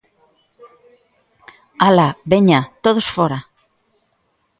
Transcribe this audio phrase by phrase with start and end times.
[1.87, 3.39] Ala, veña, todos fóra!